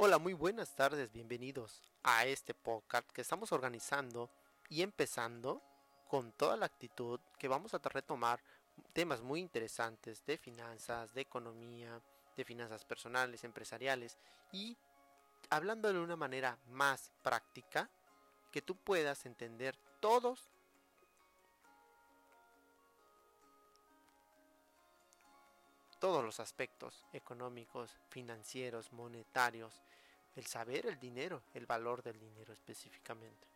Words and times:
Hola, 0.00 0.20
muy 0.20 0.32
buenas 0.32 0.76
tardes, 0.76 1.12
bienvenidos 1.12 1.82
a 2.04 2.24
este 2.24 2.54
podcast 2.54 3.10
que 3.10 3.20
estamos 3.20 3.50
organizando 3.50 4.30
y 4.68 4.82
empezando 4.82 5.60
con 6.06 6.30
toda 6.30 6.56
la 6.56 6.66
actitud 6.66 7.18
que 7.36 7.48
vamos 7.48 7.74
a 7.74 7.78
retomar 7.78 8.38
temas 8.92 9.22
muy 9.22 9.40
interesantes 9.40 10.24
de 10.24 10.38
finanzas, 10.38 11.12
de 11.14 11.22
economía, 11.22 12.00
de 12.36 12.44
finanzas 12.44 12.84
personales, 12.84 13.42
empresariales 13.42 14.16
y 14.52 14.76
hablando 15.50 15.92
de 15.92 15.98
una 15.98 16.14
manera 16.14 16.56
más 16.68 17.10
práctica 17.24 17.90
que 18.52 18.62
tú 18.62 18.76
puedas 18.76 19.26
entender 19.26 19.76
todos 19.98 20.48
todos 25.98 26.24
los 26.24 26.40
aspectos 26.40 27.04
económicos, 27.12 27.96
financieros, 28.10 28.92
monetarios, 28.92 29.82
el 30.36 30.46
saber 30.46 30.86
el 30.86 30.98
dinero, 30.98 31.42
el 31.54 31.66
valor 31.66 32.02
del 32.02 32.18
dinero 32.18 32.52
específicamente. 32.52 33.47